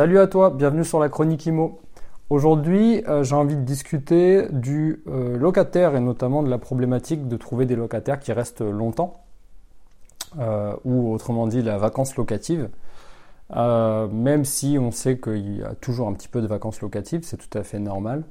[0.00, 1.78] Salut à toi, bienvenue sur la chronique IMO.
[2.30, 7.36] Aujourd'hui, euh, j'ai envie de discuter du euh, locataire et notamment de la problématique de
[7.36, 9.12] trouver des locataires qui restent longtemps,
[10.38, 12.70] euh, ou autrement dit la vacance locative.
[13.54, 17.36] même si on sait qu'il y a toujours un petit peu de vacances locatives, c'est
[17.36, 18.22] tout à fait normal.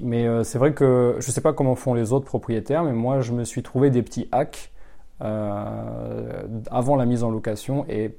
[0.00, 3.20] mais c'est vrai que je ne sais pas comment font les autres propriétaires, mais moi
[3.20, 4.72] je me suis trouvé des petits hacks
[5.20, 8.16] avant la mise en location et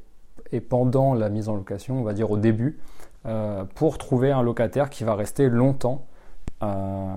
[0.52, 2.80] et pendant la mise en location, on va dire au début,
[3.26, 6.06] euh, pour trouver un locataire qui va rester longtemps
[6.64, 7.14] euh,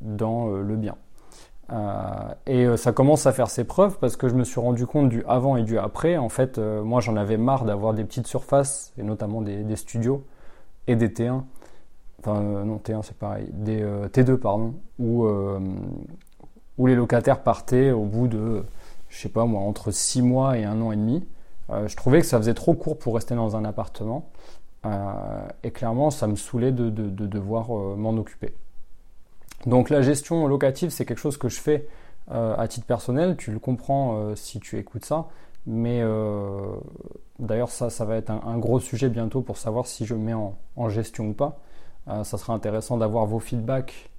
[0.00, 0.96] dans euh, le bien.
[2.46, 5.22] et ça commence à faire ses preuves parce que je me suis rendu compte du
[5.28, 6.16] avant et du après.
[6.16, 10.24] En fait, moi j'en avais marre d'avoir des petites surfaces, et notamment des, studios
[10.86, 11.42] et des T1.
[12.20, 13.48] Enfin, non, T1 c'est pareil.
[13.52, 14.74] Des T2, pardon.
[14.98, 15.28] Où,
[16.78, 18.64] où les locataires partaient au bout de,
[19.10, 21.26] je sais pas moi, entre 6 mois et un an et demi.
[21.70, 24.30] Euh, je trouvais que ça faisait trop court pour rester dans un appartement.
[24.86, 28.54] Euh, et clairement, ça me saoulait de, devoir euh, m'en occuper.
[29.66, 31.88] Donc la gestion locative, c'est quelque chose que je fais
[32.30, 33.36] à titre personnel.
[33.38, 35.28] Tu le comprends si tu écoutes ça.
[35.66, 36.02] Mais
[37.38, 40.88] d'ailleurs, ça, ça va être un, gros sujet bientôt pour savoir si je mets en,
[40.90, 41.58] gestion ou pas.
[42.06, 44.10] ça sera intéressant d'avoir vos feedbacks.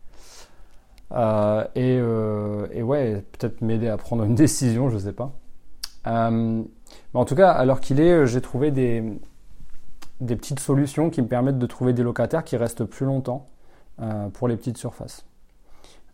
[1.14, 5.32] et, et, ouais, peut-être m'aider à prendre une décision, je sais pas
[7.14, 9.04] en tout cas, alors qu'il est, euh, j'ai trouvé des,
[10.22, 13.48] des petites solutions qui me permettent de trouver des locataires qui restent plus longtemps
[14.02, 15.26] euh, pour les petites surfaces.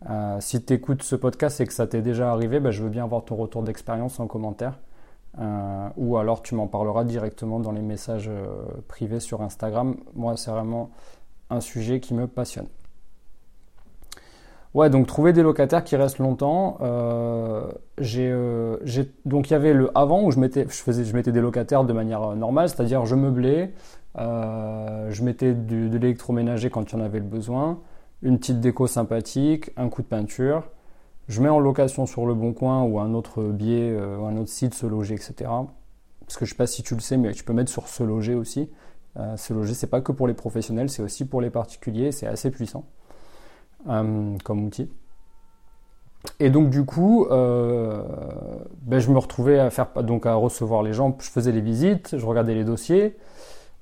[0.10, 2.90] Euh, si tu écoutes ce podcast et que ça t'est déjà arrivé, ben, je veux
[2.90, 4.80] bien avoir ton retour d'expérience en commentaire.
[5.98, 8.32] ou alors tu m'en parleras directement dans les messages
[8.88, 9.98] privés sur Instagram.
[10.14, 10.92] Moi, c'est vraiment
[11.50, 12.68] un sujet qui me passionne.
[14.76, 16.78] Ouais, donc trouver des locataires qui restent longtemps.
[16.82, 17.72] Euh,
[18.02, 21.32] euh, j'ai, donc il y avait le avant où je mettais, je faisais, je mettais
[21.32, 23.72] des locataires de manière euh, normale, c'est-à-dire je meublais,
[24.18, 27.80] je mettais de l'électroménager quand il y en avait le besoin,
[28.22, 30.64] une petite déco sympathique, un coup de peinture.
[31.30, 34.50] Je mets en location sur le Bon Coin ou un autre biais, ou un autre
[34.50, 35.50] site, se loger, etc.
[36.20, 38.04] Parce que je sais pas si tu le sais, mais tu peux mettre sur se
[38.04, 38.70] loger aussi.
[39.38, 42.52] se loger, c'est pas que pour les professionnels, c'est aussi pour les particuliers, c'est assez
[42.52, 42.84] puissant.
[43.88, 44.90] Euh, comme outil.
[46.40, 48.02] Et donc du coup, euh,
[48.82, 51.16] ben, je me retrouvais à faire donc à recevoir les gens.
[51.20, 53.16] Je faisais les visites, je regardais les dossiers,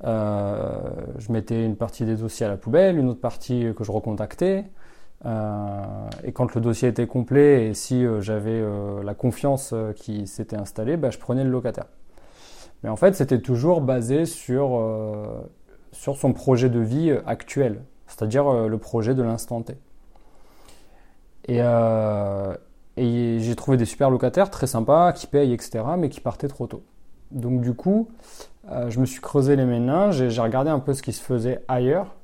[0.03, 0.77] euh,
[1.19, 4.65] je mettais une partie des dossiers à la poubelle, une autre partie que je recontactais.
[6.25, 8.61] et quand le dossier était complet et si j'avais
[9.03, 11.85] la confiance qui s'était installée, ben, je prenais le locataire.
[12.83, 14.83] Mais en fait, c'était toujours basé sur
[15.93, 19.77] sur son projet de vie actuel, c'est-à-dire le projet de l'instant T.
[21.49, 22.55] Euh,
[22.97, 26.67] et, j'ai trouvé des super locataires très sympas, qui payent, etc., mais qui partaient trop
[26.67, 26.83] tôt.
[27.31, 28.09] Donc du coup,
[28.69, 31.21] euh, je me suis creusé les méninges et j'ai regardé un peu ce qui se
[31.21, 32.15] faisait ailleurs.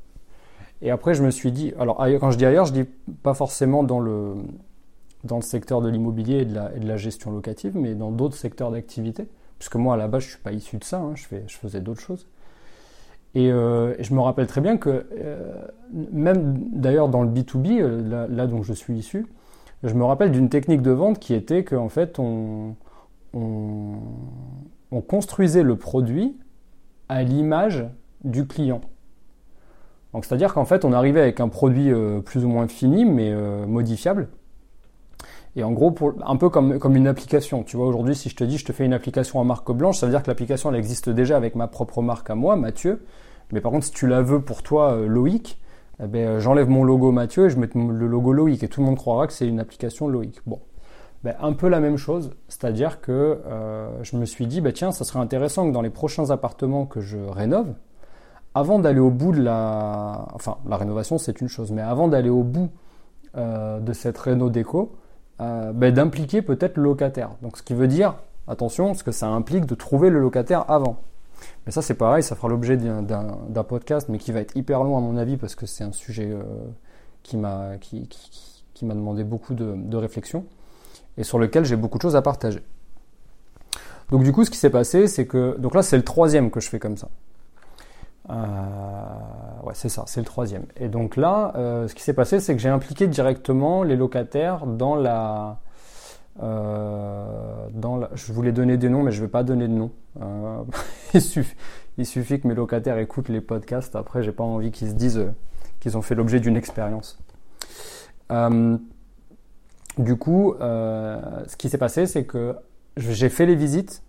[0.81, 2.85] Et après, je me suis dit, alors quand je dis ailleurs, je dis
[3.23, 4.35] pas forcément dans le,
[5.23, 9.27] dans le secteur de l'immobilier et, de la gestion locative, mais dans d'autres secteurs d'activité.
[9.57, 11.99] Puisque moi, à la base, je suis pas issu de ça, hein, je faisais d'autres
[11.99, 12.27] choses.
[13.35, 15.67] Euh, et, je me rappelle très bien que euh,
[16.11, 19.27] même d'ailleurs dans le B2B, euh, là, dont je suis issu,
[19.83, 22.75] je me rappelle d'une technique de vente qui était qu'en fait on,
[23.33, 26.37] on, construisait le produit
[27.07, 27.85] à l'image
[28.23, 28.81] du client.
[30.13, 31.91] Donc c'est-à-dire qu'en fait on arrivait avec un produit
[32.25, 33.33] plus ou moins fini mais
[33.65, 34.27] modifiable.
[35.59, 35.93] Et en gros,
[36.25, 37.63] un peu comme, comme une application.
[37.63, 39.97] Tu vois, aujourd'hui, si je te dis je te fais une application en marque blanche,
[39.97, 43.03] ça veut dire que l'application, elle existe déjà avec ma propre marque à moi, Mathieu.
[43.51, 45.59] Mais par contre, si tu la veux pour toi, euh, Loïc,
[46.01, 48.63] eh ben, euh, j'enlève mon logo Mathieu et je mets le logo Loïc.
[48.63, 50.39] Et tout le monde croira que c'est une application Loïc.
[50.45, 50.61] Bon.
[51.25, 54.93] Ben, un peu la même chose, c'est-à-dire que euh, je me suis dit, ben, tiens,
[54.93, 57.73] ça serait intéressant que dans les prochains appartements que je rénove,
[58.55, 60.25] avant d'aller au bout de la...
[60.33, 62.69] Enfin, la rénovation, c'est une chose, mais avant d'aller au bout
[63.35, 64.95] de cette réno déco,
[65.39, 67.31] ben, d'impliquer peut-être le locataire.
[67.41, 68.15] Donc ce qui veut dire,
[68.47, 70.99] attention, ce que ça implique de trouver le locataire avant.
[71.65, 74.97] Mais ça c'est pareil, ça fera l'objet d'un podcast, mais qui va être hyper long
[74.97, 76.41] à mon avis parce que c'est un sujet euh,
[77.23, 78.07] qui m'a qui,
[78.73, 80.45] qui, m'a demandé beaucoup de, réflexion
[81.17, 82.63] et sur lequel j'ai beaucoup de choses à partager.
[84.09, 86.59] Donc du coup, ce qui s'est passé, c'est que donc là c'est le troisième que
[86.59, 87.09] je fais comme ça.
[88.29, 88.33] Euh,
[89.63, 90.65] ouais, c'est ça, c'est le troisième.
[90.77, 94.95] Et donc là, ce qui s'est passé, c'est que j'ai impliqué directement les locataires dans
[94.95, 95.59] la,
[96.39, 99.73] dans la, je voulais donner des noms, mais je ne vais pas donner de
[101.19, 101.55] suffit,
[101.97, 103.95] il, suffit, que mes locataires écoutent les podcasts.
[103.95, 105.25] Après, j'ai pas envie qu'ils se disent
[105.79, 107.19] qu'ils ont fait l'objet d'une expérience.
[109.97, 112.55] du coup, ce qui s'est passé, c'est que
[112.97, 114.03] j'ai fait les visites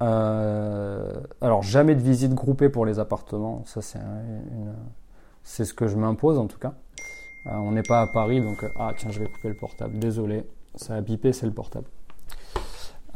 [0.00, 3.98] euh, alors jamais de visite groupée pour les appartements, ça c'est
[5.42, 6.74] c'est ce que je m'impose en tout cas.
[7.46, 9.98] Euh, on n'est pas à Paris donc euh, ah tiens je vais couper le portable,
[9.98, 11.86] désolé, ça a bipé c'est le portable.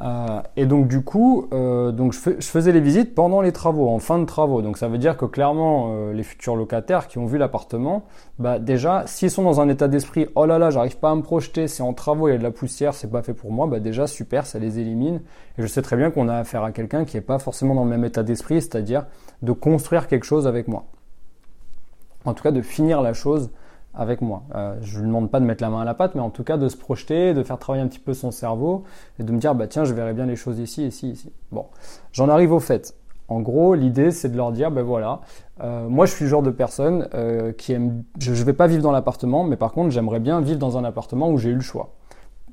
[0.01, 3.99] Euh, et donc du coup, euh, donc je, faisais les visites pendant les travaux, en
[3.99, 4.63] fin de travaux.
[4.63, 8.05] Donc ça veut dire que clairement, euh, les futurs locataires qui ont vu l'appartement,
[8.39, 11.23] bah déjà, s'ils sont dans un état d'esprit, oh là là, j'arrive pas à me
[11.23, 13.67] projeter, c'est en travaux, il y a de la poussière, c'est pas fait pour moi,
[13.67, 15.21] bah déjà super, ça les élimine.
[15.59, 17.85] Et je sais très bien qu'on a affaire à quelqu'un qui est pas forcément dans
[17.85, 19.05] le même état d'esprit, c'est-à-dire
[19.43, 20.85] de construire quelque chose avec moi.
[22.25, 23.51] En tout cas, de finir la chose
[23.95, 24.45] avec moi.
[24.55, 26.45] Euh, je lui demande pas de mettre la main à la pâte, mais en tout
[26.45, 28.85] cas de se projeter, de faire travailler un petit peu son cerveau
[29.19, 31.33] et de me dire bah tiens je verrai bien les choses ici, ici, ici.
[31.51, 31.67] Bon,
[32.13, 32.95] j'en arrive au fait.
[33.29, 35.21] En gros, l'idée c'est de leur dire ben voilà,
[35.63, 38.67] euh, moi je suis le genre de personne euh, qui aime, je, ne vais pas
[38.67, 41.55] vivre dans l'appartement, mais par contre j'aimerais bien vivre dans un appartement où j'ai eu
[41.55, 41.91] le choix.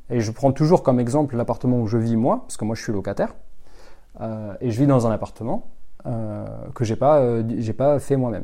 [0.09, 2.81] Et je prends toujours comme exemple l'appartement où je vis moi, parce que moi je
[2.81, 3.35] suis locataire
[4.59, 5.67] et je vis dans un appartement
[6.03, 8.43] que j'ai pas, j'ai pas fait moi-même.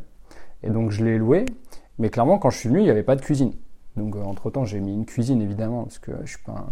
[0.64, 1.46] Et donc je l'ai loué
[2.00, 3.54] mais clairement, quand je suis venu, il n'y avait pas de cuisine.
[3.96, 6.68] Donc, euh, entre-temps, j'ai mis une cuisine, évidemment, parce que je suis pas...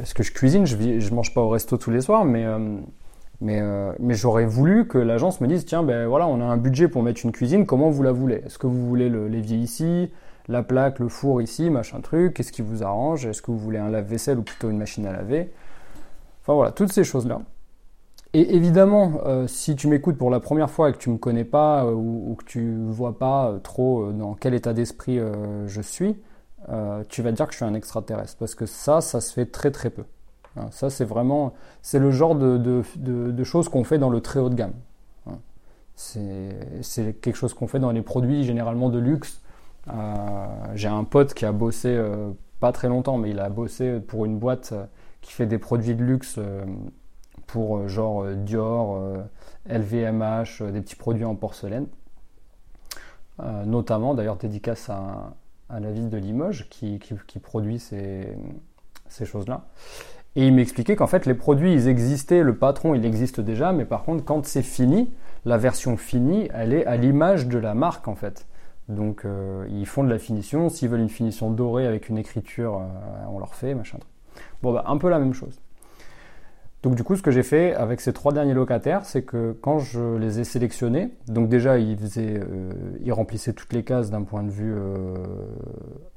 [0.00, 2.44] Est-ce que je cuisine Je ne mange pas au resto tous les soirs, mais...
[2.44, 2.78] Euh,
[3.40, 6.56] mais, euh, mais j'aurais voulu que l'agence me dise tiens ben voilà on a un
[6.56, 8.42] budget pour mettre une cuisine comment vous la voulez?
[8.44, 10.10] Est-ce que vous voulez l'évier ici
[10.48, 12.34] la plaque le four ici machin truc?
[12.34, 13.26] Qu'est-ce qui vous arrange?
[13.26, 15.52] Est-ce que vous voulez un lave-vaisselle ou plutôt une machine à laver?
[16.42, 17.40] Enfin voilà toutes ces choses là
[18.34, 21.44] et évidemment, euh, si tu m'écoutes pour la première fois et que tu me connais
[21.44, 25.18] pas euh, ou, que tu vois pas euh, trop dans quel état d'esprit
[25.66, 26.16] je suis,
[27.08, 29.70] tu vas dire que je suis un extraterrestre parce que ça, ça se fait très
[29.70, 30.04] très peu.
[30.56, 32.82] Hein, ça, c'est vraiment, c'est le genre de, de,
[33.30, 34.74] de, choses qu'on fait dans le très haut de gamme.
[35.26, 35.38] Hein,
[35.94, 39.40] c'est quelque chose qu'on fait dans les produits généralement de luxe.
[40.74, 41.98] J'ai un pote qui a bossé
[42.60, 44.74] pas très longtemps, mais il a bossé pour une boîte
[45.22, 46.38] qui fait des produits de luxe
[47.48, 49.02] pour euh, genre euh, Dior,
[49.68, 51.88] LVMH, euh, des petits produits en porcelaine.
[53.66, 55.34] notamment d'ailleurs dédicace à,
[55.70, 57.00] la ville de Limoges qui,
[57.42, 58.36] produit ces,
[59.24, 59.66] choses-là.
[60.36, 63.84] Et il m'expliquait qu'en fait les produits ils existaient, le patron il existe déjà, mais
[63.84, 65.10] par contre quand c'est fini,
[65.44, 68.46] la version finie elle est à l'image de la marque en fait.
[68.88, 69.24] Donc
[69.68, 72.82] ils font de la finition, s'ils veulent une finition dorée avec une écriture,
[73.30, 73.98] on leur fait, machin.
[74.62, 75.60] Bon bah un peu la même chose.
[76.82, 79.80] Donc du coup, ce que j'ai fait avec ces trois derniers locataires, c'est que quand
[79.80, 82.72] je les ai sélectionnés, donc déjà ils, euh,
[83.10, 85.14] remplissaient toutes les cases d'un point de vue euh,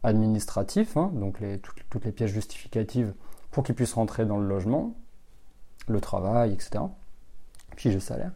[0.04, 1.40] administratif, hein, donc
[1.90, 3.13] toutes, les pièces justificatives
[3.50, 4.96] pour qu'ils puissent rentrer dans le logement,
[5.88, 6.84] le travail, etc.
[7.75, 8.31] Puis le salaire.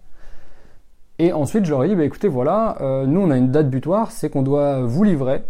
[1.20, 3.70] Et ensuite, je leur ai dit, bah, écoutez, voilà, euh, nous on a une date
[3.70, 5.44] butoir, c'est qu'on doit vous livrer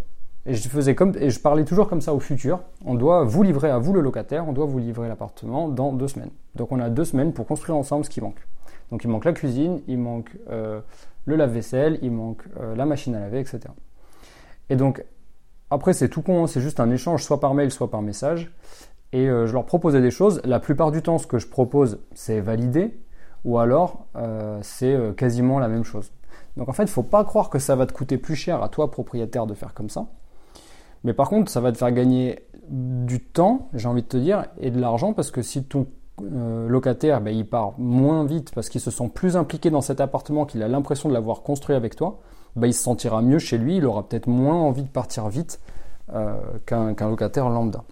[0.45, 2.61] et je faisais comme, et je parlais toujours comme ça au futur.
[2.85, 6.07] On doit vous livrer à vous le locataire, on doit vous livrer l'appartement dans deux
[6.07, 6.29] semaines.
[6.53, 8.47] Donc on a deux semaines pour construire ensemble ce qui manque.
[8.91, 10.81] Donc il manque la cuisine, il manque euh,
[11.25, 13.61] le lave-vaisselle, il manque euh, la machine à laver, etc.
[14.69, 15.03] Et donc
[15.71, 18.51] après c'est tout con, c'est juste un échange soit par mail, soit par message.
[19.13, 20.41] Et euh, je leur proposais des choses.
[20.43, 22.95] La plupart du temps, ce que je propose, c'est validé,
[23.45, 24.05] ou alors
[24.61, 26.11] c'est quasiment la même chose.
[26.57, 28.63] Donc en fait, il ne faut pas croire que ça va te coûter plus cher
[28.63, 30.07] à toi propriétaire de faire comme ça.
[31.05, 34.45] Mais par contre, ça va te faire gagner du temps, j'ai envie de te dire,
[34.59, 35.85] et de l'argent, parce que si ton
[36.19, 40.01] euh, locataire, ben, il part moins vite parce qu'il se sent plus impliqué dans cet
[40.01, 42.19] appartement, qu'il a l'impression de l'avoir construit avec toi,
[42.55, 45.59] ben, il se sentira mieux chez lui, il aura peut-être moins envie de partir vite
[46.11, 46.33] euh,
[46.65, 47.83] qu'un locataire lambda.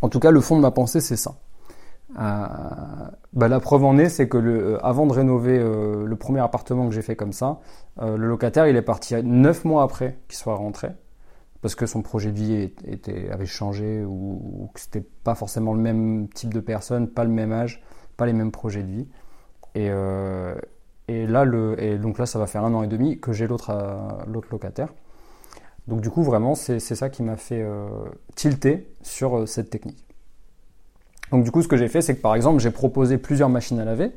[0.00, 1.34] En tout cas, le fond de ma pensée, c'est ça.
[2.18, 2.46] Euh,
[3.34, 7.02] ben, la preuve en est, c'est que avant de rénover le premier appartement que j'ai
[7.02, 7.58] fait comme ça,
[8.00, 10.92] le locataire, il est parti neuf mois après qu'il soit rentré
[11.62, 12.72] parce que son projet de vie
[13.30, 17.52] avait changé ou, que c'était pas forcément le même type de personne, pas le même
[17.52, 17.82] âge,
[18.16, 19.08] pas les mêmes projets de vie.
[19.74, 20.54] Et, euh,
[21.08, 21.44] là,
[21.98, 24.88] donc là, ça va faire un an et demi que j'ai l'autre, euh, locataire.
[25.86, 27.88] Donc du coup, vraiment, c'est, ça qui m'a fait euh,
[28.36, 30.06] tilter sur cette technique.
[31.30, 33.80] Donc du coup, ce que j'ai fait, c'est que par exemple, j'ai proposé plusieurs machines
[33.80, 34.12] à laver.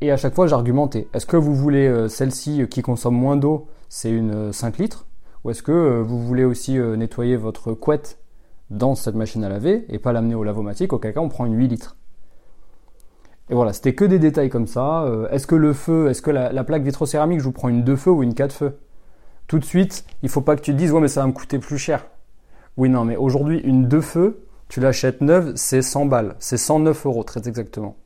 [0.00, 1.08] et à chaque fois, j'argumentais.
[1.12, 5.06] Est-ce que vous voulez celle-ci qui consomme moins d'eau C'est une 5 litres?
[5.44, 8.18] Ou est-ce que euh, vous voulez aussi euh, nettoyer votre couette
[8.70, 11.56] dans cette machine à laver et pas l'amener au lavomatique, auquel cas on prend une
[11.56, 11.96] 8 litres
[13.50, 15.02] Et voilà, c'était que des détails comme ça.
[15.02, 17.96] Euh, est-ce que le feu, est-ce que la, plaque vitrocéramique, je vous prends une deux
[17.96, 18.78] feux ou une quatre feux
[19.46, 21.32] Tout de suite, il faut pas que tu te dises ouais mais ça va me
[21.32, 22.06] coûter plus cher.
[22.76, 27.06] Oui non, mais aujourd'hui une deux feux, tu l'achètes neuve, c'est 100 balles, c'est 109
[27.06, 27.96] euros très exactement.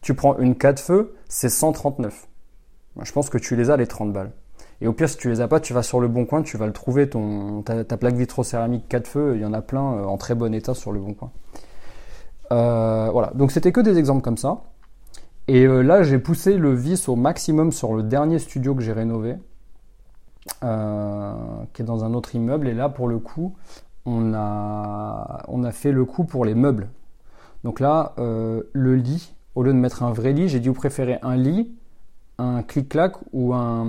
[0.00, 2.28] Tu prends une quatre feux, c'est 139.
[3.02, 4.30] Je pense que tu les as les 30 balles.
[4.80, 6.56] Et au pire, si tu les as pas, tu vas sur le bon coin, tu
[6.56, 9.94] vas le trouver, ton, ta, ta plaque vitrocéramique 4 feux, il y en a plein
[9.94, 11.30] euh, en très bon état sur le bon coin.
[12.52, 14.62] Euh, voilà, donc c'était que des exemples comme ça.
[15.46, 18.92] Et euh, là, j'ai poussé le vis au maximum sur le dernier studio que j'ai
[18.92, 19.36] rénové,
[20.60, 22.68] qui est dans un autre immeuble.
[22.68, 23.54] Et là, pour le coup,
[24.06, 26.88] on a, on a fait le coup pour les meubles.
[27.62, 31.18] Donc là, le lit, au lieu de mettre un vrai lit, j'ai dit vous préférez
[31.22, 31.74] un lit,
[32.38, 33.86] un clic-clac ou un,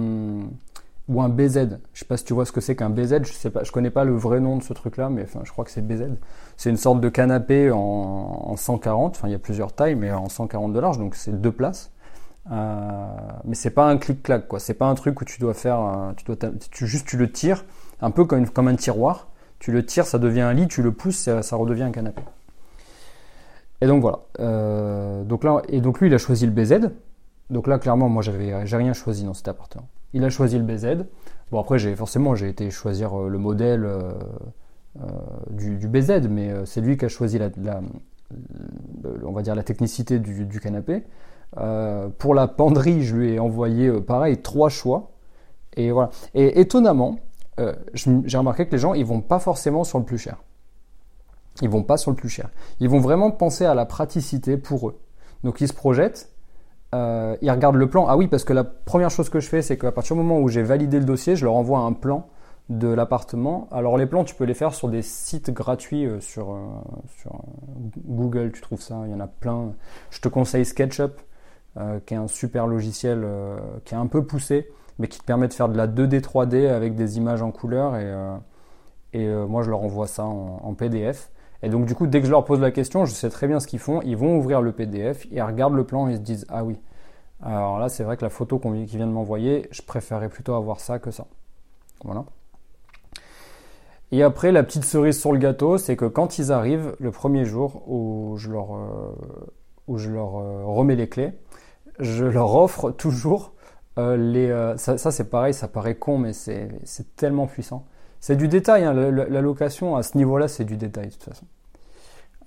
[1.07, 1.79] ou un BZ.
[1.93, 3.23] Je sais pas si tu vois ce que c'est qu'un BZ.
[3.23, 5.51] Je sais pas, je connais pas le vrai nom de ce truc-là, mais enfin, je
[5.51, 6.05] crois que c'est BZ.
[6.57, 9.15] C'est une sorte de canapé en, en 140.
[9.15, 11.91] Enfin, il y a plusieurs tailles, mais en 140 de large, donc c'est deux places.
[12.51, 13.07] Euh,
[13.45, 14.59] mais c'est pas un clic-clac, quoi.
[14.59, 16.35] C'est pas un truc où tu dois faire, tu dois,
[16.71, 17.65] tu, juste tu le tires,
[18.01, 19.27] un peu comme, comme un tiroir.
[19.59, 20.67] Tu le tires, ça devient un lit.
[20.67, 22.21] Tu le pousses, ça, ça redevient un canapé.
[23.81, 24.19] Et donc voilà.
[24.39, 26.89] Euh, donc là, et donc lui, il a choisi le BZ.
[27.49, 29.87] Donc là, clairement, moi, j'avais, j'ai rien choisi dans cet appartement.
[30.15, 31.05] Il a choisi le BZ.
[31.51, 34.13] Bon, après, forcément, j'ai été choisir euh, le modèle euh,
[35.01, 35.07] euh,
[35.49, 37.81] du, BZ, mais c'est lui qui a choisi la,
[39.25, 41.03] on va dire la technicité du, canapé.
[42.17, 45.11] pour la penderie, je lui ai envoyé pareil trois choix.
[45.75, 46.11] Et voilà.
[46.33, 47.19] Et étonnamment,
[47.93, 50.41] j'ai remarqué que les gens, ils vont pas forcément sur le plus cher.
[51.61, 52.49] Ils vont pas sur le plus cher.
[52.79, 54.97] Ils vont vraiment penser à la praticité pour eux.
[55.43, 56.34] Donc ils se projettent
[56.95, 58.05] euh, ils regardent le plan.
[58.07, 60.39] Ah oui, parce que la première chose que je fais, c'est qu'à partir du moment
[60.39, 62.27] où j'ai validé le dossier, je leur envoie un plan
[62.69, 63.67] de l'appartement.
[63.71, 67.29] Alors les plans, tu peux les faire sur des sites gratuits euh, sur, euh,
[68.07, 69.73] Google, tu trouves ça, il y en a plein.
[70.09, 71.21] Je te conseille SketchUp,
[72.05, 73.27] qui est un super logiciel
[73.83, 76.69] qui est un peu poussé, mais qui te permet de faire de la 2D, 3D
[76.69, 77.97] avec des images en couleur.
[79.11, 81.29] Et moi, je leur envoie ça en PDF.
[81.65, 83.59] Et donc du coup, dès que je leur pose la question, je sais très bien
[83.59, 83.99] ce qu'ils font.
[84.03, 86.79] Ils vont ouvrir le PDF, ils regardent le plan et ils se disent ah oui.
[87.41, 90.79] Alors là, c'est vrai que la photo qu'ils viennent de m'envoyer, je préférais plutôt avoir
[90.79, 91.25] ça que ça.
[92.03, 92.23] Voilà.
[94.11, 97.45] Et après, la petite cerise sur le gâteau, c'est que quand ils arrivent, le premier
[97.45, 99.15] jour où je leur, euh,
[99.87, 101.31] où je leur euh, remets les clés,
[101.99, 103.53] je leur offre toujours
[103.97, 104.75] euh, les.
[104.77, 107.87] ça, c'est pareil, ça paraît con, mais c'est tellement puissant.
[108.19, 111.45] C'est du détail, hein, la, location à ce niveau-là, c'est du détail de toute façon.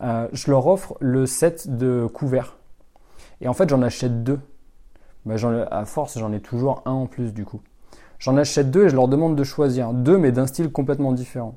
[0.03, 2.57] Euh, je leur offre le set de couverts.
[3.41, 4.41] Et en fait, j'en achète deux.
[5.27, 5.37] Ben,
[5.71, 7.61] à force, j'en ai toujours un en plus du coup.
[8.19, 11.57] J'en achète deux et je leur demande de choisir deux, mais d'un style complètement différent.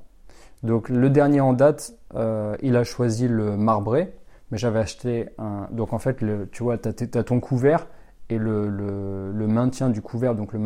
[0.63, 4.13] Donc le dernier en date, euh, il a choisi le marbré,
[4.51, 5.67] mais j'avais acheté un.
[5.71, 6.17] Donc en fait,
[6.51, 7.87] tu vois, tu as, ton couvert
[8.29, 10.59] et le, maintien du couvert, donc le,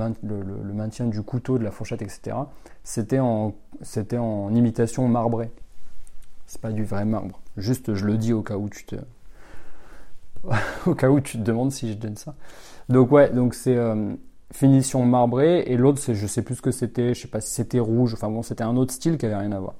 [0.73, 2.35] maintien du couteau, de la fourchette, etc.,
[2.83, 3.53] c'était en,
[4.17, 5.51] en imitation marbrée.
[6.47, 7.39] C'est pas du vrai marbre.
[7.57, 8.95] Juste, je le dis au cas où tu te,
[10.85, 12.35] au cas où tu te demandes si je donne ça.
[12.89, 14.13] Donc ouais, donc c'est euh,
[14.51, 17.53] finition marbrée et l'autre, c'est, je sais plus ce que c'était, je sais pas si
[17.53, 18.13] c'était rouge.
[18.13, 19.73] Enfin bon, c'était un autre style qui avait rien à voir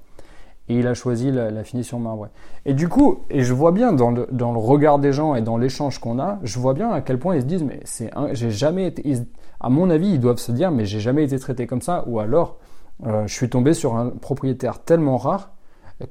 [0.68, 2.30] et il a choisi la, finition marbrée.
[2.66, 5.42] Et du coup, et je vois bien dans le, dans le regard des gens et
[5.42, 8.12] dans l'échange qu'on a, je vois bien à quel point ils se disent mais c'est
[8.32, 9.18] j'ai jamais été
[9.60, 12.20] à mon avis, ils doivent se dire mais j'ai jamais été traité comme ça ou
[12.20, 12.58] alors
[13.06, 15.52] euh, je suis tombé sur un propriétaire tellement rare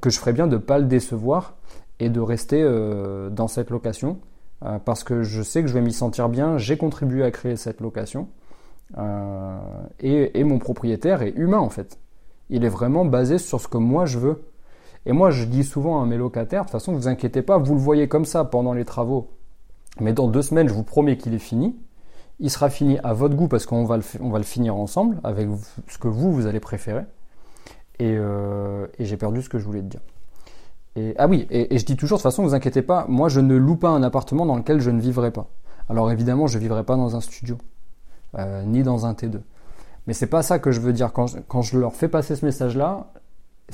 [0.01, 1.55] que je ferais bien de pas le décevoir
[1.99, 4.19] et de rester euh, dans cette location
[4.63, 7.55] euh, parce que je sais que je vais m'y sentir bien, j'ai contribué à créer
[7.55, 8.27] cette location
[9.99, 11.97] et, et mon propriétaire est humain en fait
[12.49, 14.43] il est vraiment basé sur ce que moi je veux.
[15.05, 17.75] Et moi, je dis souvent à mes locataires, de toute façon, vous inquiétez pas, vous
[17.75, 19.29] le voyez comme ça pendant les travaux.
[19.99, 21.75] Mais dans deux semaines, je vous promets qu'il est fini.
[22.39, 25.47] Il sera fini à votre goût parce qu'on va va le finir ensemble avec
[25.87, 27.03] ce que vous, vous allez préférer.
[27.99, 30.01] Et, euh, j'ai perdu ce que je voulais te dire.
[30.95, 33.39] Et, ah oui, et, je dis toujours, de toute façon, vous inquiétez pas, moi je
[33.39, 35.47] ne loue pas un appartement dans lequel je ne vivrai pas.
[35.89, 37.57] Alors évidemment, je ne vivrai pas dans un studio,
[38.37, 39.39] euh, ni dans un T2.
[40.07, 41.11] Mais c'est pas ça que je veux dire.
[41.13, 43.11] Quand je, leur fais passer ce message-là,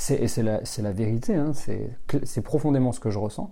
[0.10, 3.50] et c'est la, la, vérité, hein, c'est profondément ce que je ressens.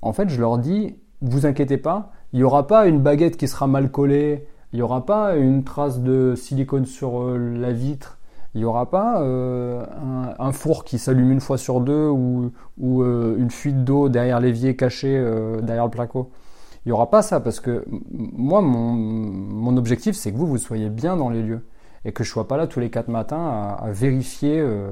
[0.00, 3.48] En fait, je leur dis, vous inquiétez pas, il n'y aura pas une baguette qui
[3.48, 8.17] sera mal collée, il n'y aura pas une trace de silicone sur euh, la vitre,
[8.58, 9.86] il n'y aura pas euh,
[10.40, 12.50] un, four qui s'allume une fois sur deux ou,
[12.80, 15.12] euh, une fuite d'eau derrière l'évier caché
[15.62, 16.32] derrière le placo?
[16.84, 20.90] Il n'y aura pas ça parce que moi, mon, objectif, c'est que vous, vous soyez
[20.90, 21.64] bien dans les lieux
[22.04, 24.90] et que je sois pas là tous les quatre matins à, vérifier, euh,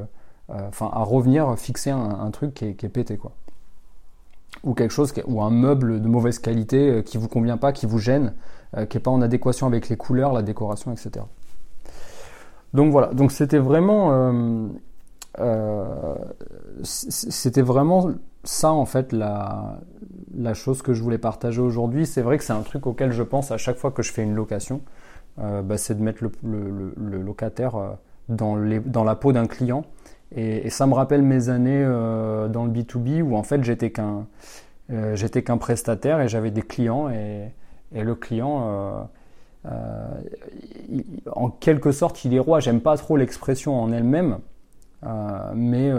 [0.50, 3.32] euh, enfin à revenir fixer un, truc qui est, pété quoi.
[4.62, 7.98] ou quelque chose, ou un meuble de mauvaise qualité qui vous convient pas, qui vous
[7.98, 8.34] gêne,
[8.88, 11.24] qui n'est pas en adéquation avec les couleurs, la décoration, etc.
[12.74, 14.70] Donc voilà, donc c'était vraiment,
[16.82, 18.10] c'était vraiment
[18.46, 19.78] ça en fait la,
[20.54, 22.06] chose que je voulais partager aujourd'hui.
[22.06, 24.22] C'est vrai que c'est un truc auquel je pense à chaque fois que je fais
[24.22, 24.80] une location.
[25.38, 27.90] Euh, bah, c'est de mettre le, locataire euh,
[28.28, 29.84] dans, la peau d'un client.
[30.34, 35.58] Et, ça me rappelle mes années euh, dans le B2B où en fait j'étais qu'un
[35.58, 37.52] prestataire et j'avais des clients et
[37.92, 39.08] le client
[41.32, 42.60] en quelque sorte il est roi.
[42.60, 44.38] J'aime pas trop l'expression en elle-même,
[45.54, 45.92] mais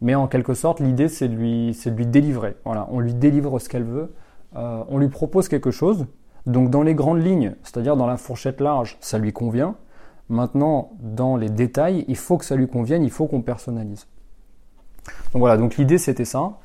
[0.00, 2.56] mais en quelque sorte, l'idée, c'est de, lui, de lui délivrer.
[2.64, 4.12] Voilà, on lui délivre ce qu'elle veut.
[4.56, 6.06] Euh, on lui propose quelque chose.
[6.46, 9.76] Donc, dans les grandes lignes, c'est-à-dire dans la fourchette large, ça lui convient.
[10.30, 14.06] Maintenant, dans les détails, il faut que ça lui convienne, il faut qu'on personnalise.
[15.32, 16.58] Donc voilà, donc l'idée, c'était ça.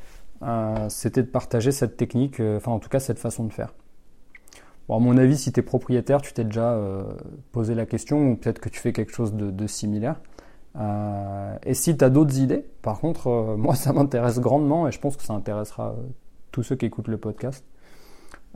[0.43, 3.73] Euh, c'était de partager cette technique, euh, enfin, en tout cas, cette façon de faire.
[4.87, 6.79] Bon, à mon avis, si tu es propriétaire, tu t'es déjà
[7.51, 10.17] posé la question, ou peut-être que tu fais quelque chose de similaire.
[10.77, 14.91] Euh, et si tu as d'autres idées, par contre, euh, moi ça m'intéresse grandement et
[14.91, 16.03] je pense que ça intéressera euh,
[16.51, 17.65] tous ceux qui écoutent le podcast.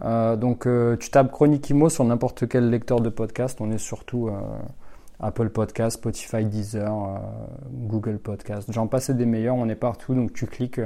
[0.01, 0.67] donc
[0.99, 3.59] tu tapes Chronique Imo sur n'importe quel lecteur de podcast.
[3.59, 4.29] On est surtout
[5.19, 6.93] Apple Podcast, Spotify, Deezer,
[7.73, 8.71] Google Podcast.
[8.71, 10.15] J'en passe des meilleurs, on est partout.
[10.15, 10.79] Donc tu cliques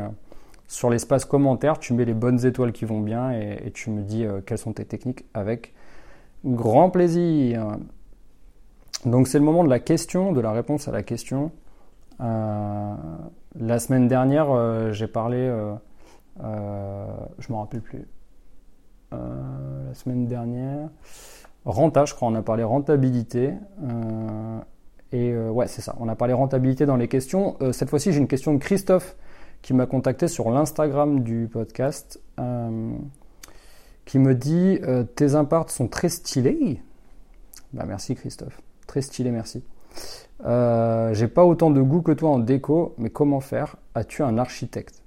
[0.74, 4.26] sur l'espace commentaire, tu mets les bonnes étoiles qui vont bien et, tu me dis
[4.48, 5.74] quelles sont tes techniques avec
[6.44, 7.78] grand plaisir.
[9.06, 11.52] Donc c'est le moment de la question, de la réponse à la question.
[12.22, 12.96] Euh,
[13.60, 15.76] la semaine dernière, euh, j'ai parlé, euh,
[16.42, 18.08] je ne me rappelle plus.
[19.12, 20.90] la semaine dernière,
[21.66, 23.54] renta, je crois, on a parlé rentabilité.
[25.12, 27.58] et ouais, c'est ça, on a parlé rentabilité dans les questions.
[27.74, 29.16] cette fois-ci, j'ai une question de Christophe
[29.64, 32.22] qui m'a contacté sur l'Instagram du podcast,
[34.06, 34.80] qui me dit
[35.16, 36.82] Tes imparts sont très stylés.
[37.74, 38.62] Bah, merci Christophe.
[38.86, 39.64] Très stylé, merci.
[40.46, 43.78] Euh, j'ai pas autant de goût que toi en déco, mais comment faire?
[43.96, 45.02] As-tu un architecte?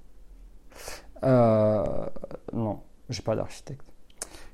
[1.23, 1.83] Euh,
[2.53, 3.81] Non, j'ai pas d'architecte.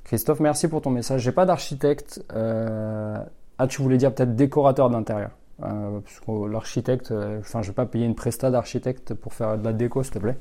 [0.03, 1.21] Christophe, merci pour ton message.
[1.21, 2.23] J'ai pas d'architecte.
[2.33, 3.17] Euh,
[3.57, 8.05] ah, tu voulais dire peut-être décorateur d'intérieur Parce que l'architecte, enfin, je vais pas payer
[8.05, 10.37] une presta d'architecte pour faire de la déco, s'il te plaît.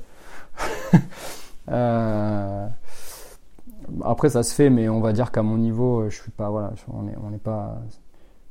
[4.03, 6.73] après, ça se fait, mais on va dire qu'à mon niveau, je suis pas, voilà,
[6.91, 7.81] on n'est pas,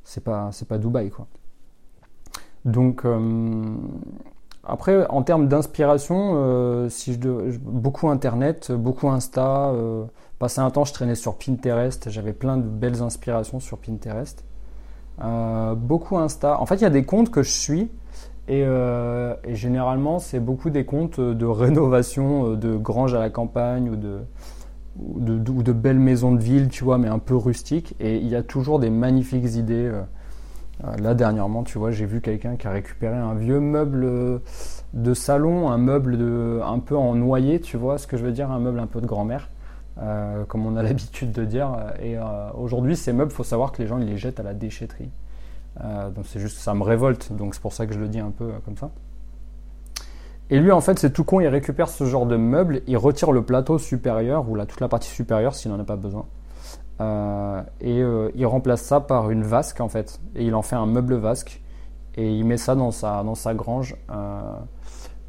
[0.04, 1.26] c'est pas c'est pas Dubaï quoi.
[2.64, 3.74] Donc euh,
[4.64, 9.70] après en termes d'inspiration, euh, si je beaucoup internet, beaucoup Insta.
[9.70, 10.04] Euh,
[10.38, 12.10] passé un temps, je traînais sur Pinterest.
[12.10, 14.44] J'avais plein de belles inspirations sur Pinterest.
[15.18, 16.60] Beaucoup Insta.
[16.60, 17.90] En fait, il y a des comptes que je suis.
[18.48, 18.64] Et,
[19.48, 24.20] généralement, c'est beaucoup des comptes de rénovation de granges à la campagne ou de,
[24.98, 27.94] ou de, belles maisons de ville, tu vois, mais un peu rustiques.
[28.00, 29.86] Et il y a toujours des magnifiques idées.
[29.86, 30.02] Euh,
[30.84, 34.40] euh, là, dernièrement, tu vois, j'ai vu quelqu'un qui a récupéré un vieux meuble
[34.94, 38.32] de salon, un meuble de, un peu en noyer, tu vois ce que je veux
[38.32, 39.48] dire, un meuble un peu de grand-mère,
[39.98, 41.76] euh, comme on a l'habitude de dire.
[42.02, 42.16] Et
[42.54, 45.10] aujourd'hui, ces meubles, faut savoir que les gens ils les jettent à la déchetterie.
[46.14, 47.32] donc c'est juste, ça me révolte.
[47.32, 48.90] Donc c'est pour ça que je le dis un peu comme ça.
[50.52, 53.32] Et lui, en fait, c'est tout con, il récupère ce genre de meuble, il retire
[53.32, 56.26] le plateau supérieur, ou toute la partie supérieure s'il n'en a pas besoin.
[57.00, 60.20] Euh, et euh, il remplace ça par une vasque, en fait.
[60.34, 61.62] Et il en fait un meuble vasque.
[62.16, 63.96] Et il met ça dans sa, dans sa grange.
[64.10, 64.42] Euh,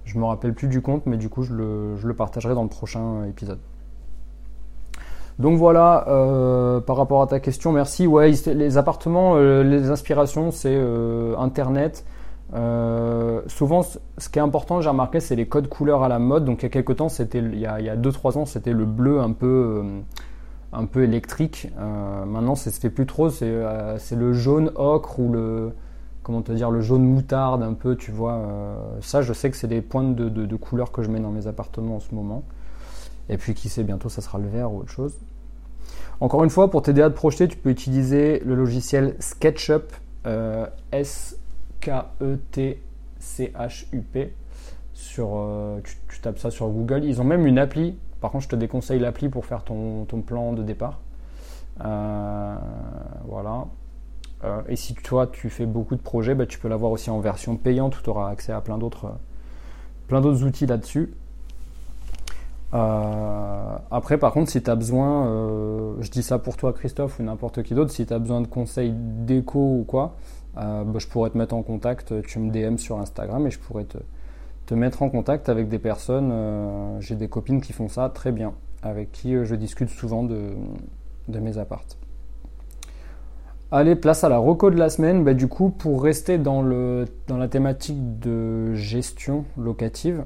[0.03, 2.63] je me rappelle plus du compte, mais du coup, je le, je le partagerai dans
[2.63, 3.59] le prochain épisode.
[5.39, 8.07] Donc voilà, euh, par rapport à ta question, merci.
[8.45, 10.79] Les appartements, les inspirations, c'est
[11.37, 12.05] Internet.
[12.53, 16.45] Euh, souvent, ce qui est important, j'ai remarqué, c'est les codes couleurs à la mode.
[16.45, 19.19] Donc, il y a quelques temps, c'était, il y a 2-3 ans, c'était le bleu
[19.19, 19.83] un peu,
[20.73, 21.69] euh, électrique.
[21.79, 23.29] Euh, maintenant, se fait plus trop.
[23.29, 25.71] C'est, le jaune ocre ou le,
[26.21, 28.39] comment te dire, le jaune moutarde un peu, tu vois.
[29.01, 31.47] ça, je sais que c'est des pointes de, de, couleurs que je mets dans mes
[31.47, 32.43] appartements en ce moment.
[33.29, 35.15] Et puis, qui sait, bientôt, ça sera le vert ou autre chose.
[36.19, 39.93] Encore une fois, pour t'aider à te projeter, tu peux utiliser le logiciel SketchUp.
[40.91, 41.37] S
[41.83, 42.83] K-E-T-C-H-U-P.
[44.93, 47.03] Sur, euh, tu, tapes ça sur Google.
[47.03, 47.97] Ils ont même une appli.
[48.21, 51.01] Par contre, je te déconseille l'appli pour faire ton, ton, plan de départ.
[51.83, 52.55] Euh,
[53.25, 53.65] voilà.
[54.43, 57.19] Euh, et si toi, tu fais beaucoup de projets, bah, tu peux l'avoir aussi en
[57.19, 59.17] version payante où tu auras accès à plein d'autres
[60.43, 61.13] outils là-dessus.
[62.73, 65.25] Après, par contre, si tu as besoin,
[65.99, 68.47] je dis ça pour toi, Christophe, ou n'importe qui d'autre, si tu as besoin de
[68.47, 70.15] conseils déco ou quoi,
[70.57, 73.59] euh, bah, je pourrais te mettre en contact, tu me DM sur Instagram et je
[73.59, 73.97] pourrais te,
[74.65, 76.33] te mettre en contact avec des personnes.
[76.99, 80.51] J'ai des copines qui font ça très bien, avec qui je discute souvent de,
[81.27, 81.97] de mes appartes.
[83.71, 85.23] Allez, place à la reco de la semaine.
[85.23, 90.25] Bah, du coup, pour rester dans, le, dans la thématique de gestion locative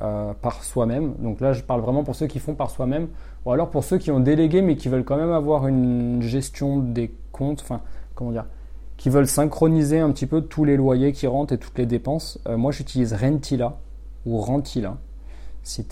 [0.00, 3.08] euh, par soi-même, donc là je parle vraiment pour ceux qui font par soi-même,
[3.44, 6.78] ou alors pour ceux qui ont délégué mais qui veulent quand même avoir une gestion
[6.78, 7.80] des comptes, enfin,
[8.14, 8.46] comment dire,
[8.96, 12.38] qui veulent synchroniser un petit peu tous les loyers qui rentrent et toutes les dépenses.
[12.48, 13.78] Euh, moi j'utilise Rentila
[14.24, 14.96] ou Rentila,
[15.62, 15.86] si,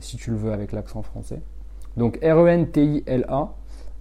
[0.00, 1.40] si tu le veux avec l'accent français.
[1.96, 3.54] Donc R-E-N-T-I-L-A.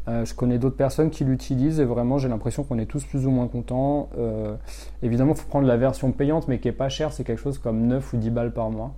[0.08, 3.26] Euh, je connais d'autres personnes qui l'utilisent et vraiment j'ai l'impression qu'on est tous plus
[3.26, 4.10] ou moins contents.
[4.18, 4.56] Euh,
[5.04, 7.58] évidemment, il faut prendre la version payante mais qui est pas chère, c'est quelque chose
[7.58, 8.94] comme 9 ou 10 balles par mois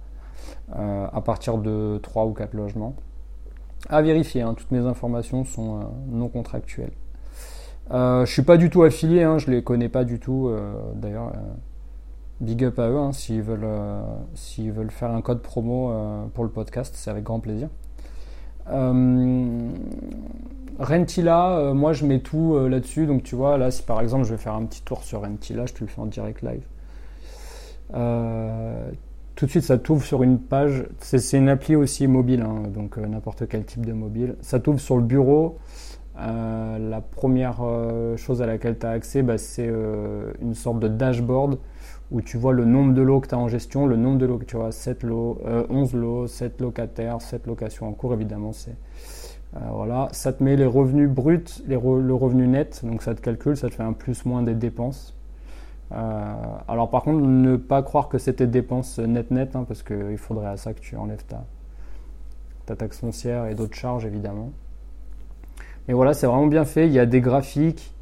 [0.75, 2.95] euh, à partir de 3 ou 4 logements.
[3.89, 6.91] À vérifier, hein, toutes mes informations sont non contractuelles.
[7.91, 10.51] je suis pas du tout affilié, hein, je les connais pas du tout.
[10.95, 11.31] D'ailleurs,
[12.41, 13.67] big up à eux hein, s'ils veulent,
[14.35, 15.93] s'ils veulent faire un code promo
[16.33, 17.69] pour le podcast, c'est avec grand plaisir.
[20.79, 23.05] Rentila, euh, moi je mets tout euh, là-dessus.
[23.05, 25.65] Donc tu vois, là si par exemple je vais faire un petit tour sur Rentila,
[25.65, 26.63] je te le fais en direct live.
[27.93, 28.89] Euh,
[29.35, 30.85] tout de suite ça t'ouvre sur une page.
[30.99, 34.35] C'est une appli aussi mobile, hein, donc n'importe quel type de mobile.
[34.41, 35.57] Ça t'ouvre sur le bureau.
[36.17, 37.61] la première
[38.17, 39.71] chose à laquelle tu as accès, bah, c'est
[40.41, 41.57] une sorte de dashboard
[42.11, 44.25] où tu vois le nombre de lots que tu as en gestion, le nombre de
[44.25, 45.39] lots que tu as, 7 lots,
[45.69, 48.75] 11 lots, 7 locataires, 7 locations en cours, évidemment, c'est
[49.53, 53.69] voilà, ça te met les revenus bruts, le revenu net, donc ça te calcule, ça
[53.69, 55.15] te fait un plus-moins des dépenses.
[55.91, 56.33] Euh,
[56.67, 60.57] alors par contre, ne pas croire que c'était dépenses net-net, hein, parce qu'il faudrait à
[60.57, 61.45] ça que tu enlèves ta,
[62.65, 64.51] ta taxe foncière et d'autres charges évidemment.
[65.88, 67.95] Mais voilà, c'est vraiment bien fait, il y a des graphiques.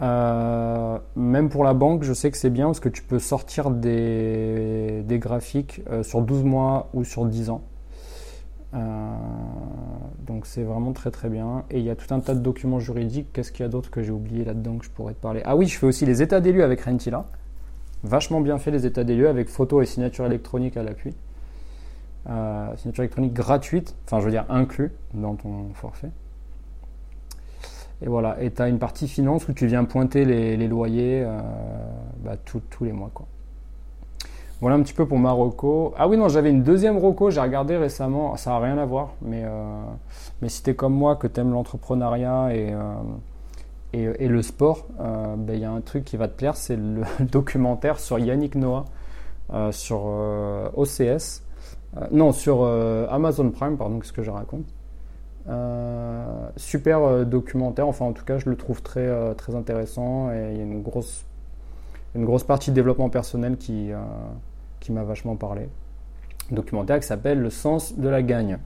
[0.00, 3.70] Euh, même pour la banque, je sais que c'est bien parce que tu peux sortir
[3.70, 7.62] des, des graphiques sur 12 mois ou sur 10 ans.
[8.74, 9.14] Euh,
[10.26, 11.64] donc c'est vraiment très très bien.
[11.70, 13.28] Et il y a tout un tas de documents juridiques.
[13.32, 15.42] Qu'est-ce qu'il y a d'autre que j'ai oublié là-dedans que je pourrais te parler?
[15.44, 17.26] Ah oui, je fais aussi les états des lieux avec Rentila.
[18.02, 21.14] Vachement bien fait les états des lieux avec photo et signature électronique à l'appui.
[22.28, 26.10] Euh, signature électronique gratuite, enfin je veux dire inclus dans ton forfait.
[28.02, 31.38] Et voilà, et tu as une partie finance où tu viens pointer les, loyers euh,
[32.22, 33.10] bah, tous les mois.
[33.14, 33.26] Quoi.
[34.64, 35.36] Voilà un petit peu pour ma
[35.98, 39.10] Ah oui, non, j'avais une deuxième Rocco, j'ai regardé récemment, ça n'a rien à voir,
[39.20, 39.82] mais, euh,
[40.40, 45.52] mais si t'es comme moi, que t'aimes l'entrepreneuriat et, euh, et, le sport, euh, ben,
[45.52, 48.86] il y a un truc qui va te plaire, c'est le documentaire sur Yannick Noah,
[49.70, 50.06] sur
[50.74, 51.42] OCS,
[52.10, 54.64] non, sur Amazon Prime, pardon, qu'est-ce que je raconte.
[56.56, 60.60] Super documentaire, enfin en tout cas je le trouve très, très intéressant et il y
[60.60, 61.26] a une grosse
[62.14, 63.90] une grosse partie de développement personnel qui,
[64.84, 65.68] qui m'a vachement parlé.
[66.52, 68.58] Un documentaire qui s'appelle Le sens de la gagne.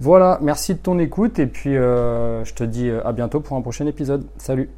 [0.00, 3.56] Voilà, merci de ton écoute et puis euh, je te dis euh, à bientôt pour
[3.56, 4.26] un prochain épisode.
[4.38, 4.70] Salut